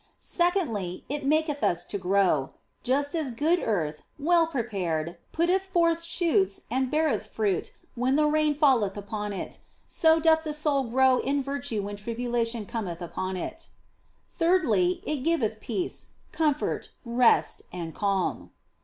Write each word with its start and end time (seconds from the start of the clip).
Secondly, 0.19 1.05
it 1.09 1.27
maketh 1.27 1.63
us 1.63 1.83
to 1.83 1.99
grow; 1.99 2.49
just 2.81 3.13
as 3.15 3.29
good 3.29 3.59
earth, 3.61 4.01
well 4.17 4.47
prepared, 4.47 5.15
putteth 5.31 5.65
forth 5.67 6.01
shoots 6.01 6.61
and 6.71 6.89
beareth 6.89 7.27
fruit 7.27 7.73
when 7.93 8.15
the 8.15 8.25
rain 8.25 8.55
falleth 8.55 8.97
upon 8.97 9.31
it, 9.31 9.59
so 9.87 10.19
doth 10.19 10.41
the 10.41 10.55
soul 10.55 10.85
grow 10.85 11.19
in 11.19 11.43
virtue 11.43 11.83
when 11.83 11.97
tribulation 11.97 12.65
cometh 12.65 12.99
upon 12.99 13.37
it. 13.37 13.69
Thirdly, 14.27 15.03
it 15.05 15.17
giveth 15.17 15.61
peace, 15.61 16.07
comfort, 16.31 16.89
rest, 17.05 17.61
and 17.71 17.93
calm. 17.93 18.49